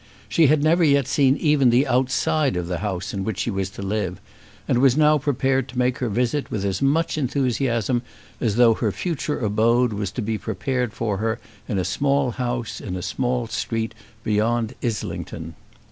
[0.27, 3.69] She had never yet seen even the outside of the house in which she was
[3.69, 4.19] to live,
[4.67, 8.01] and was now prepared to make her visit with as much enthusiasm
[8.39, 12.81] as though her future abode was to be prepared for her in a small house
[12.81, 13.93] in a small street
[14.23, 15.53] beyond Islington.